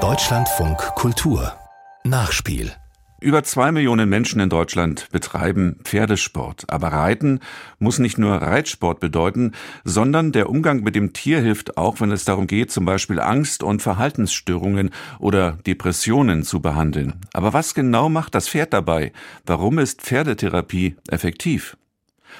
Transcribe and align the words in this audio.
Deutschlandfunk 0.00 0.78
Kultur 0.94 1.52
Nachspiel 2.04 2.70
über 3.20 3.42
zwei 3.42 3.72
Millionen 3.72 4.08
Menschen 4.08 4.40
in 4.40 4.48
Deutschland 4.48 5.08
betreiben 5.10 5.80
Pferdesport. 5.82 6.66
Aber 6.68 6.92
Reiten 6.92 7.40
muss 7.80 7.98
nicht 7.98 8.16
nur 8.16 8.36
Reitsport 8.36 9.00
bedeuten, 9.00 9.54
sondern 9.82 10.30
der 10.30 10.48
Umgang 10.48 10.84
mit 10.84 10.94
dem 10.94 11.12
Tier 11.12 11.40
hilft 11.40 11.76
auch, 11.76 12.00
wenn 12.00 12.12
es 12.12 12.24
darum 12.24 12.46
geht, 12.46 12.70
zum 12.70 12.84
Beispiel 12.84 13.18
Angst- 13.18 13.64
und 13.64 13.82
Verhaltensstörungen 13.82 14.90
oder 15.18 15.58
Depressionen 15.66 16.44
zu 16.44 16.60
behandeln. 16.62 17.14
Aber 17.32 17.52
was 17.52 17.74
genau 17.74 18.08
macht 18.08 18.36
das 18.36 18.48
Pferd 18.48 18.72
dabei? 18.72 19.12
Warum 19.44 19.80
ist 19.80 20.02
Pferdetherapie 20.02 20.94
effektiv? 21.08 21.76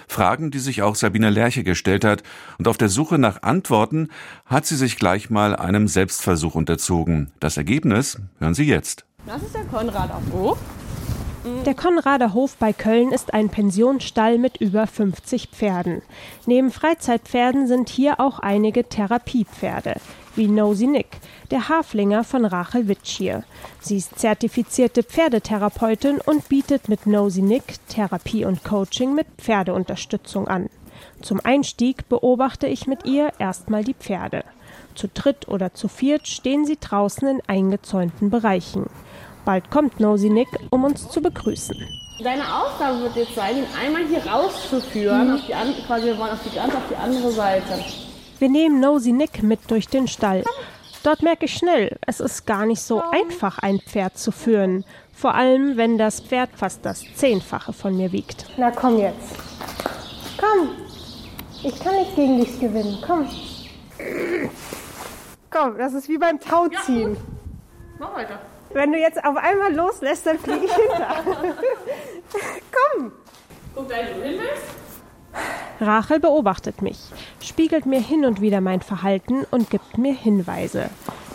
Fragen, 0.07 0.50
die 0.50 0.59
sich 0.59 0.82
auch 0.82 0.95
Sabine 0.95 1.30
Lerche 1.30 1.64
gestellt 1.64 2.04
hat. 2.04 2.23
Und 2.59 2.68
auf 2.68 2.79
der 2.79 2.89
Suche 2.89 3.18
nach 3.18 3.43
Antworten 3.43 4.09
hat 4.46 4.66
sie 4.66 4.77
sich 4.77 4.96
gleich 4.96 5.30
mal 5.30 5.54
einem 5.57 5.89
Selbstversuch 5.89 6.54
unterzogen. 6.54 7.30
Das 7.40 7.57
Ergebnis 7.57 8.18
hören 8.39 8.54
Sie 8.54 8.64
jetzt. 8.64 9.04
Das 9.27 9.43
ist 9.43 9.54
der 9.54 9.64
Konrader 9.64 10.21
Hof. 10.32 10.58
Der 11.64 11.75
Konrader 11.75 12.35
Hof 12.35 12.57
bei 12.57 12.72
Köln 12.72 13.13
ist 13.13 13.32
ein 13.32 13.49
Pensionsstall 13.49 14.39
mit 14.39 14.58
über 14.58 14.86
50 14.86 15.49
Pferden. 15.49 16.02
Neben 16.46 16.71
Freizeitpferden 16.71 17.66
sind 17.66 17.89
hier 17.89 18.21
auch 18.21 18.39
einige 18.39 18.85
Therapiepferde, 18.85 19.94
wie 20.39 20.47
Nosy 20.47 20.87
Nick, 20.87 21.19
der 21.51 21.69
Haflinger 21.69 22.23
von 22.23 22.45
Rachel 22.45 22.87
Witschier. 22.87 23.43
Sie 23.81 23.97
ist 23.97 24.19
zertifizierte 24.19 25.03
Pferdetherapeutin 25.03 26.21
und 26.25 26.49
bietet 26.49 26.89
mit 26.89 27.07
Nosy 27.07 27.43
Nick 27.43 27.87
Therapie 27.89 28.45
und 28.45 28.63
Coaching 28.63 29.14
mit 29.14 29.27
Pferdeunterstützung 29.37 30.47
an. 30.47 30.71
Zum 31.21 31.41
Einstieg 31.45 32.09
beobachte 32.09 32.69
ich 32.69 32.87
mit 32.87 33.05
ihr 33.05 33.33
erstmal 33.41 33.83
die 33.83 33.95
Pferde. 33.95 34.45
Zu 34.95 35.09
dritt 35.12 35.48
oder 35.48 35.75
zu 35.75 35.89
viert 35.89 36.28
stehen 36.28 36.64
sie 36.64 36.78
draußen 36.81 37.27
in 37.27 37.42
eingezäunten 37.48 38.31
Bereichen. 38.31 38.86
Bald 39.45 39.70
kommt 39.73 39.98
Nosy 39.98 40.30
Nick, 40.30 40.48
um 40.70 40.84
uns 40.84 41.08
zu 41.08 41.20
begrüßen. 41.20 41.77
Deine 42.23 42.42
Aufgabe 42.42 43.00
wird 43.00 43.17
jetzt 43.17 43.34
sein, 43.34 43.58
ihn 43.58 43.67
einmal 43.80 44.06
hier 44.06 44.25
rauszuführen, 44.25 45.28
mhm. 45.28 45.34
auf 45.34 45.41
die, 45.47 45.83
quasi 45.86 46.06
wir 46.06 46.19
wollen 46.19 46.33
auf 46.33 46.42
die, 46.45 46.55
ganz 46.55 46.75
auf 46.75 46.83
die 46.89 46.97
andere 46.97 47.30
Seite. 47.33 47.84
Wir 48.39 48.48
nehmen 48.48 48.81
Nosy 48.81 49.12
Nick 49.12 49.42
mit 49.42 49.70
durch 49.70 49.89
den 49.89 50.06
Stall. 50.06 50.44
Dort 51.03 51.22
merke 51.22 51.47
ich 51.47 51.55
schnell, 51.55 51.97
es 52.06 52.20
ist 52.20 52.47
gar 52.47 52.67
nicht 52.67 52.83
so 52.83 53.03
einfach, 53.11 53.58
ein 53.58 53.80
Pferd 53.80 54.19
zu 54.19 54.30
führen. 54.33 54.84
Vor 55.12 55.34
allem, 55.34 55.77
wenn 55.77 55.98
das 55.98 56.20
Pferd 56.20 56.50
fast 56.55 56.84
das 56.84 57.03
Zehnfache 57.14 57.72
von 57.72 57.97
mir 57.97 58.12
wiegt. 58.12 58.47
Na 58.56 58.70
komm 58.70 58.98
jetzt. 58.98 59.36
Komm. 60.39 60.70
Ich 61.64 61.78
kann 61.80 61.97
nicht 61.97 62.14
gegen 62.14 62.39
dich 62.39 62.61
gewinnen. 62.61 62.98
Komm. 63.05 63.28
Komm, 65.50 65.78
das 65.78 65.95
ist 65.95 66.08
wie 66.08 66.19
beim 66.19 66.39
Tauziehen. 66.39 67.14
Ja, 67.14 67.20
Mach 67.98 68.14
weiter. 68.14 68.39
Wenn 68.73 68.92
du 68.92 68.98
jetzt 68.98 69.25
auf 69.25 69.36
einmal 69.36 69.75
loslässt, 69.75 70.27
dann 70.27 70.39
fliege 70.39 70.67
ich 70.67 70.73
hinter. 70.75 71.25
Komm! 72.70 73.12
Guck, 73.75 73.89
wenn 73.89 74.06
du 74.06 74.23
hin 74.25 74.39
willst. 74.39 74.88
Rachel 75.80 76.18
beobachtet 76.18 76.82
mich, 76.82 76.98
spiegelt 77.40 77.86
mir 77.86 78.00
hin 78.00 78.24
und 78.24 78.40
wieder 78.40 78.60
mein 78.60 78.80
Verhalten 78.80 79.44
und 79.50 79.70
gibt 79.70 79.96
mir 79.96 80.12
Hinweise. 80.12 80.90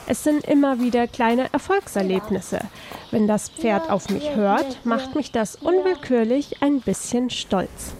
Es 0.06 0.24
sind 0.24 0.44
immer 0.46 0.82
wieder 0.82 1.08
kleine 1.08 1.48
Erfolgserlebnisse. 1.54 2.60
Wenn 3.12 3.26
das 3.26 3.48
Pferd 3.50 3.90
auf 3.90 4.10
mich 4.10 4.36
hört, 4.36 4.86
macht 4.86 5.16
mich 5.16 5.32
das 5.32 5.56
unwillkürlich 5.56 6.62
ein 6.62 6.82
bisschen 6.82 7.30
stolz. 7.30 7.94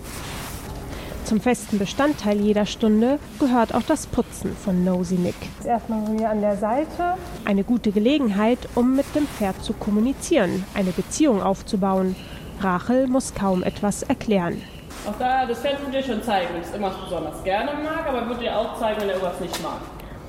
Zum 1.24 1.40
festen 1.40 1.80
Bestandteil 1.80 2.42
jeder 2.42 2.66
Stunde 2.66 3.18
gehört 3.40 3.74
auch 3.74 3.84
das 3.84 4.08
Putzen 4.08 4.54
von 4.58 4.84
Nosy 4.84 5.16
Nick. 5.16 5.36
Erstmal 5.64 6.06
hier 6.18 6.30
an 6.30 6.42
der 6.42 6.58
Seite. 6.58 7.16
Eine 7.46 7.64
gute 7.64 7.94
Gelegenheit, 7.94 8.60
um 8.76 8.98
mit 8.98 9.06
dem 9.16 9.26
Pferd 9.26 9.64
zu 9.64 9.72
kommunizieren, 9.72 10.66
eine 10.74 10.92
Beziehung 10.92 11.42
aufzubauen. 11.42 12.18
Rachel 12.60 13.08
muss 13.08 13.34
kaum 13.34 13.64
etwas 13.64 14.04
erklären. 14.04 14.62
Auch 15.06 15.20
da, 15.20 15.46
das 15.46 15.60
Pferd 15.60 15.82
wird 15.82 15.94
dir 15.94 16.04
schon 16.04 16.24
zeigen, 16.24 16.54
wenn 16.54 16.62
es 16.62 16.72
irgendwas 16.72 16.96
besonders 17.04 17.44
gerne 17.44 17.72
mag, 17.84 18.08
aber 18.08 18.28
wird 18.30 18.42
dir 18.42 18.58
auch 18.58 18.80
zeigen, 18.80 19.02
wenn 19.02 19.10
er 19.10 19.16
irgendwas 19.16 19.40
nicht 19.42 19.62
mag. 19.62 19.80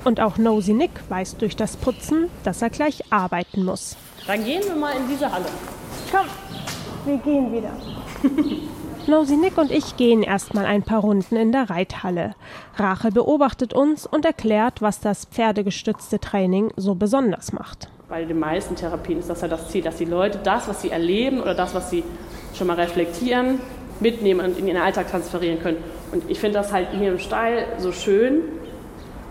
Und 0.03 0.19
auch 0.19 0.37
Nosy 0.37 0.73
Nick 0.73 0.91
weiß 1.09 1.37
durch 1.37 1.55
das 1.55 1.77
Putzen, 1.77 2.29
dass 2.43 2.61
er 2.61 2.69
gleich 2.69 3.01
arbeiten 3.09 3.63
muss. 3.63 3.95
Dann 4.27 4.43
gehen 4.43 4.61
wir 4.65 4.75
mal 4.75 4.91
in 4.91 5.07
diese 5.07 5.31
Halle. 5.31 5.45
Komm, 6.11 6.27
wir 7.05 7.17
gehen 7.17 7.53
wieder. 7.53 7.71
Nosy 9.07 9.37
Nick 9.37 9.57
und 9.57 9.71
ich 9.71 9.95
gehen 9.97 10.23
erstmal 10.23 10.65
ein 10.65 10.83
paar 10.83 11.01
Runden 11.01 11.37
in 11.37 11.51
der 11.51 11.69
Reithalle. 11.69 12.35
Rachel 12.75 13.11
beobachtet 13.11 13.73
uns 13.73 14.05
und 14.05 14.25
erklärt, 14.25 14.81
was 14.81 14.99
das 14.99 15.25
pferdegestützte 15.25 16.19
Training 16.19 16.71
so 16.75 16.95
besonders 16.95 17.53
macht. 17.53 17.87
Bei 18.09 18.25
den 18.25 18.39
meisten 18.39 18.75
Therapien 18.75 19.19
ist 19.19 19.29
das 19.29 19.41
ja 19.41 19.47
das 19.47 19.69
Ziel, 19.69 19.83
dass 19.83 19.97
die 19.97 20.05
Leute 20.05 20.39
das, 20.43 20.67
was 20.67 20.81
sie 20.81 20.89
erleben 20.89 21.39
oder 21.39 21.55
das, 21.55 21.73
was 21.73 21.89
sie 21.89 22.03
schon 22.55 22.67
mal 22.67 22.75
reflektieren, 22.75 23.59
mitnehmen 23.99 24.41
und 24.45 24.59
in 24.59 24.67
ihren 24.67 24.81
Alltag 24.81 25.09
transferieren 25.09 25.61
können. 25.61 25.77
Und 26.11 26.29
ich 26.29 26.39
finde 26.39 26.59
das 26.59 26.71
halt 26.71 26.89
hier 26.91 27.11
im 27.13 27.19
Stall 27.19 27.65
so 27.77 27.91
schön, 27.91 28.41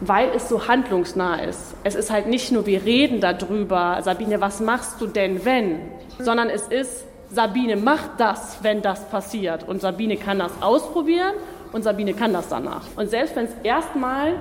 weil 0.00 0.30
es 0.34 0.48
so 0.48 0.68
handlungsnah 0.68 1.36
ist. 1.36 1.74
Es 1.84 1.94
ist 1.94 2.10
halt 2.10 2.26
nicht 2.26 2.52
nur, 2.52 2.66
wir 2.66 2.84
reden 2.84 3.20
darüber, 3.20 4.00
Sabine, 4.02 4.40
was 4.40 4.60
machst 4.60 5.00
du 5.00 5.06
denn, 5.06 5.44
wenn? 5.44 5.80
Sondern 6.18 6.50
es 6.50 6.66
ist, 6.68 7.04
Sabine 7.30 7.76
macht 7.76 8.10
das, 8.18 8.58
wenn 8.62 8.82
das 8.82 9.08
passiert. 9.08 9.66
Und 9.66 9.80
Sabine 9.80 10.16
kann 10.16 10.38
das 10.38 10.52
ausprobieren 10.60 11.34
und 11.72 11.82
Sabine 11.82 12.14
kann 12.14 12.32
das 12.32 12.48
danach. 12.48 12.82
Und 12.96 13.10
selbst 13.10 13.36
wenn 13.36 13.46
es 13.46 13.52
erstmal 13.62 14.34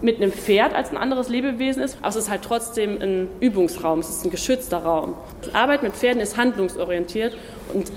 mit 0.00 0.16
einem 0.16 0.32
Pferd 0.32 0.74
als 0.74 0.90
ein 0.90 0.96
anderes 0.96 1.28
Lebewesen 1.28 1.82
ist, 1.82 1.98
aber 1.98 2.08
es 2.08 2.16
ist 2.16 2.30
halt 2.30 2.42
trotzdem 2.42 3.00
ein 3.02 3.28
Übungsraum, 3.40 3.98
es 3.98 4.08
ist 4.08 4.24
ein 4.24 4.30
geschützter 4.30 4.78
Raum. 4.78 5.14
Die 5.44 5.54
Arbeit 5.54 5.82
mit 5.82 5.94
Pferden 5.94 6.20
ist 6.20 6.36
handlungsorientiert 6.36 7.36
und 7.74 7.90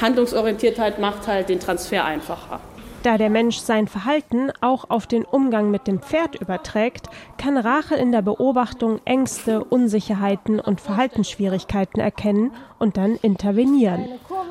Handlungsorientiertheit 0.00 0.98
macht 0.98 1.26
halt 1.26 1.48
den 1.48 1.60
Transfer 1.60 2.04
einfacher. 2.04 2.60
Da 3.04 3.18
der 3.18 3.28
Mensch 3.28 3.58
sein 3.58 3.86
Verhalten 3.86 4.50
auch 4.62 4.88
auf 4.88 5.06
den 5.06 5.26
Umgang 5.26 5.70
mit 5.70 5.86
dem 5.86 6.00
Pferd 6.00 6.36
überträgt, 6.36 7.10
kann 7.36 7.58
Rachel 7.58 7.98
in 7.98 8.12
der 8.12 8.22
Beobachtung 8.22 8.98
Ängste, 9.04 9.62
Unsicherheiten 9.62 10.58
und 10.58 10.80
Verhaltensschwierigkeiten 10.80 12.00
erkennen 12.00 12.52
und 12.78 12.96
dann 12.96 13.16
intervenieren. 13.16 14.06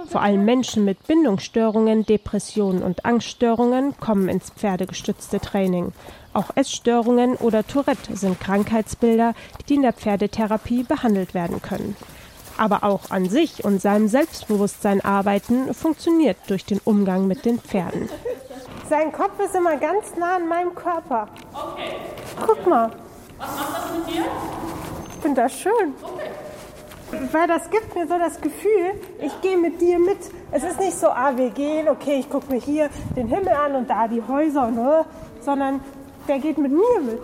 Vor 0.06 0.22
allem 0.22 0.46
Menschen 0.46 0.86
mit 0.86 1.08
Bindungsstörungen, 1.08 2.06
Depressionen 2.06 2.84
und 2.84 3.06
Angststörungen 3.06 3.98
kommen 4.00 4.30
ins 4.30 4.52
pferdegestützte 4.52 5.40
Training. 5.40 5.92
Auch 6.34 6.52
Essstörungen 6.54 7.36
oder 7.38 7.66
Tourette 7.66 8.16
sind 8.16 8.40
Krankheitsbilder, 8.40 9.34
die 9.68 9.76
in 9.76 9.82
der 9.82 9.94
Pferdetherapie 9.94 10.84
behandelt 10.84 11.34
werden 11.34 11.60
können. 11.64 11.96
Aber 12.58 12.84
auch 12.84 13.10
an 13.10 13.30
sich 13.30 13.64
und 13.64 13.82
seinem 13.82 14.08
Selbstbewusstsein 14.08 15.02
arbeiten 15.02 15.74
funktioniert 15.74 16.38
durch 16.48 16.66
den 16.66 16.80
Umgang 16.84 17.28
mit 17.28 17.46
den 17.46 17.60
Pferden. 17.60 18.10
Sein 18.90 19.12
Kopf 19.12 19.40
ist 19.44 19.56
immer 19.56 19.78
ganz 19.78 20.16
nah 20.18 20.36
an 20.36 20.48
meinem 20.48 20.76
Körper. 20.76 21.28
Okay. 21.54 21.96
Guck 22.46 22.68
mal. 22.68 22.92
Was 23.38 23.48
macht 23.48 23.76
das 23.76 23.98
mit 23.98 24.16
dir? 24.16 24.26
Ich 25.16 25.22
finde 25.22 25.42
das 25.42 25.60
schön. 25.60 25.94
Okay. 26.02 26.30
Weil 27.32 27.48
das 27.48 27.70
gibt 27.70 27.96
mir 27.96 28.08
so 28.08 28.18
das 28.18 28.42
Gefühl, 28.42 28.94
ich 29.22 29.42
gehe 29.42 29.58
mit 29.58 29.80
dir 29.80 30.00
mit. 30.00 30.18
Es 30.52 30.64
ist 30.64 30.80
nicht 30.80 30.98
so, 30.98 31.08
ah, 31.08 31.32
wir 31.36 31.52
gehen, 31.52 31.88
okay, 31.88 32.20
ich 32.20 32.30
gucke 32.30 32.52
mir 32.52 32.60
hier 32.60 32.90
den 33.16 33.28
Himmel 33.28 33.54
an 33.54 33.76
und 33.76 33.90
da 33.90 34.08
die 34.08 34.22
Häuser, 34.28 34.70
ne? 34.72 35.06
sondern 35.42 35.82
der 36.28 36.40
geht 36.40 36.58
mit 36.58 36.72
mir 36.72 37.02
mit. 37.02 37.22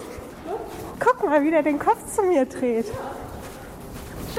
Guck 0.99 1.23
mal, 1.25 1.43
wie 1.43 1.51
der 1.51 1.63
den 1.63 1.79
Kopf 1.79 1.99
zu 2.13 2.23
mir 2.23 2.45
dreht. 2.45 2.85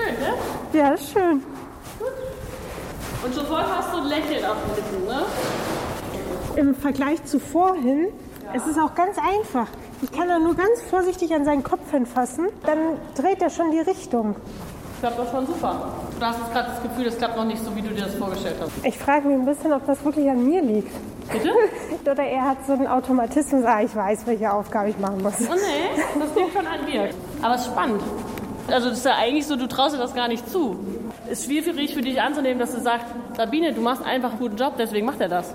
Schön, 0.00 0.14
ne? 0.20 0.34
Ja, 0.72 0.96
schön. 0.96 1.42
Und 3.22 3.34
sofort 3.34 3.66
hast 3.66 3.92
du 3.92 3.98
ein 3.98 4.06
Lächeln 4.06 4.44
auf 4.44 4.56
den 4.64 4.76
Lippen, 4.76 5.06
ne? 5.06 5.22
Im 6.56 6.74
Vergleich 6.74 7.24
zu 7.24 7.38
vorhin, 7.38 8.08
ja. 8.42 8.50
es 8.54 8.66
ist 8.66 8.78
auch 8.78 8.94
ganz 8.94 9.16
einfach. 9.18 9.66
Ich 10.02 10.10
kann 10.10 10.28
da 10.28 10.38
nur 10.38 10.54
ganz 10.54 10.80
vorsichtig 10.88 11.34
an 11.34 11.44
seinen 11.44 11.62
Kopf 11.62 11.90
hinfassen, 11.90 12.48
dann 12.64 12.78
dreht 13.14 13.42
er 13.42 13.50
schon 13.50 13.70
die 13.70 13.80
Richtung. 13.80 14.36
Ich 14.94 15.00
glaube, 15.00 15.16
das 15.22 15.30
schon 15.30 15.47
super. 15.47 15.92
Du 16.18 16.26
hast 16.26 16.38
jetzt 16.38 16.53
gerade 16.53 16.70
das 16.70 16.82
Gefühl, 16.82 17.06
es 17.06 17.18
klappt 17.18 17.36
noch 17.36 17.44
nicht 17.44 17.62
so, 17.64 17.74
wie 17.76 17.82
du 17.82 17.88
dir 17.88 18.04
das 18.04 18.14
vorgestellt 18.14 18.56
hast. 18.60 18.70
Ich 18.82 18.98
frage 18.98 19.28
mich 19.28 19.38
ein 19.38 19.46
bisschen, 19.46 19.72
ob 19.72 19.86
das 19.86 20.04
wirklich 20.04 20.28
an 20.30 20.44
mir 20.44 20.62
liegt. 20.62 20.92
Bitte? 21.30 21.50
Oder 22.10 22.24
er 22.24 22.42
hat 22.42 22.66
so 22.66 22.72
einen 22.72 22.86
Automatismus, 22.86 23.64
ah, 23.64 23.82
ich 23.82 23.94
weiß, 23.94 24.26
welche 24.26 24.53
Aufgabe 24.53 24.91
ich 24.91 24.98
machen 24.98 25.22
muss. 25.22 25.34
Oh 25.41 25.54
nee, 25.54 26.03
das 26.18 26.34
liegt 26.34 26.53
schon 26.53 26.66
an 26.66 26.86
dir. 26.86 27.10
Aber 27.42 27.54
es 27.54 27.60
ist 27.62 27.66
spannend. 27.68 28.03
Also 28.72 28.88
das 28.88 28.98
ist 28.98 29.04
ja 29.04 29.16
eigentlich 29.16 29.46
so, 29.46 29.56
du 29.56 29.66
traust 29.66 29.94
dir 29.94 29.98
das 29.98 30.14
gar 30.14 30.28
nicht 30.28 30.48
zu. 30.48 30.78
Es 31.26 31.40
ist 31.40 31.46
schwierig 31.46 31.94
für 31.94 32.02
dich 32.02 32.20
anzunehmen, 32.20 32.58
dass 32.58 32.74
du 32.74 32.80
sagst, 32.80 33.06
Sabine, 33.36 33.72
du 33.72 33.80
machst 33.80 34.04
einfach 34.04 34.30
einen 34.30 34.38
guten 34.38 34.56
Job, 34.56 34.74
deswegen 34.78 35.06
macht 35.06 35.20
er 35.20 35.28
das. 35.28 35.54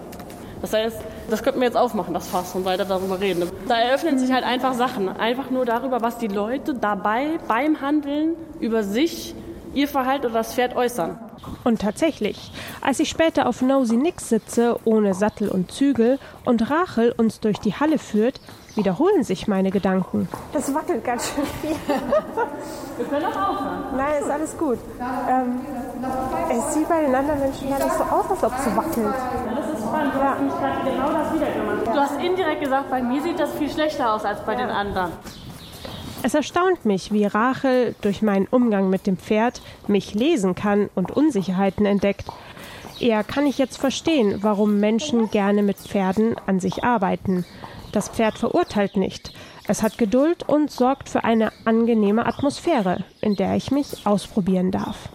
Das 0.62 0.74
heißt, 0.74 0.98
das 1.30 1.44
könnten 1.44 1.60
wir 1.60 1.68
jetzt 1.68 1.78
aufmachen, 1.78 2.14
das 2.14 2.28
Fass, 2.28 2.56
und 2.56 2.66
weiter 2.66 2.86
darüber 2.86 3.20
reden. 3.20 3.50
Da 3.68 3.78
eröffnen 3.78 4.18
sich 4.18 4.32
halt 4.32 4.44
einfach 4.44 4.74
Sachen. 4.74 5.10
Einfach 5.10 5.50
nur 5.50 5.66
darüber, 5.66 6.02
was 6.02 6.18
die 6.18 6.28
Leute 6.28 6.74
dabei 6.74 7.40
beim 7.48 7.82
Handeln 7.82 8.36
über 8.60 8.84
sich, 8.84 9.36
ihr 9.74 9.88
Verhalten 9.88 10.26
oder 10.26 10.36
das 10.36 10.54
Pferd 10.54 10.76
äußern. 10.76 11.20
Und 11.64 11.82
tatsächlich, 11.82 12.52
als 12.82 13.00
ich 13.00 13.10
später 13.10 13.48
auf 13.48 13.62
Nosy 13.62 13.98
Nix 13.98 14.30
sitze, 14.30 14.80
ohne 14.86 15.14
Sattel 15.14 15.50
und 15.50 15.72
Zügel, 15.72 16.20
und 16.46 16.70
Rachel 16.70 17.14
uns 17.18 17.40
durch 17.40 17.60
die 17.60 17.74
Halle 17.74 17.98
führt, 17.98 18.40
wiederholen 18.76 19.24
sich 19.24 19.48
meine 19.48 19.72
Gedanken. 19.72 20.28
Das 20.54 20.74
wackelt 20.74 21.04
ganz 21.04 21.32
schön 21.34 21.46
viel. 21.62 21.76
Wir 22.98 23.06
können 23.06 23.26
auch 23.26 23.50
aufhören. 23.50 23.84
Nein, 23.96 24.22
ist 24.22 24.30
alles 24.30 24.58
gut. 24.58 24.78
Ähm, 25.00 25.62
es 26.52 26.74
sieht 26.74 26.88
bei 26.90 27.02
den 27.02 27.16
anderen 27.16 27.40
Menschen 27.40 27.70
gar 27.70 27.80
nicht 27.80 27.98
so 27.98 28.04
aus, 28.04 28.30
als 28.30 28.44
ob 28.44 28.54
es 28.58 28.76
wackelt. 28.76 29.16
Das 29.56 29.70
ist 29.74 29.86
spannend. 29.86 30.14
Du 30.14 30.20
hast 30.22 30.60
gerade 30.60 30.92
genau 30.92 31.12
das 31.12 31.34
wieder 31.34 31.52
gemacht. 31.52 31.88
Du 31.88 32.00
hast 32.00 32.22
indirekt 32.22 32.62
gesagt, 32.62 32.90
bei 32.90 33.02
mir 33.02 33.22
sieht 33.22 33.40
das 33.40 33.52
viel 33.54 33.70
schlechter 33.70 34.14
aus 34.14 34.26
als 34.26 34.42
bei 34.42 34.56
den 34.56 34.70
anderen. 34.70 35.12
Es 36.26 36.34
erstaunt 36.34 36.86
mich, 36.86 37.12
wie 37.12 37.26
Rachel 37.26 37.94
durch 38.02 38.24
meinen 38.24 38.48
Umgang 38.48 38.90
mit 38.90 39.06
dem 39.06 39.16
Pferd 39.16 39.62
mich 39.86 40.16
lesen 40.16 40.56
kann 40.56 40.90
und 40.96 41.12
Unsicherheiten 41.12 41.86
entdeckt. 41.86 42.26
Eher 43.00 43.24
kann 43.24 43.46
ich 43.46 43.60
jetzt 43.60 43.78
verstehen, 43.78 44.40
warum 44.42 44.80
Menschen 44.80 45.30
gerne 45.30 45.62
mit 45.62 45.78
Pferden 45.78 46.36
an 46.48 46.60
sich 46.60 46.84
arbeiten. 46.84 47.46
Das 47.92 48.10
Pferd 48.10 48.40
verurteilt 48.40 48.98
nicht. 48.98 49.34
Es 49.68 49.84
hat 49.84 50.00
Geduld 50.00 50.50
und 50.50 50.72
sorgt 50.72 51.10
für 51.10 51.24
eine 51.24 51.52
angenehme 51.64 52.26
Atmosphäre, 52.26 53.04
in 53.22 53.36
der 53.36 53.56
ich 53.56 53.70
mich 53.70 54.08
ausprobieren 54.08 54.72
darf. 54.72 55.10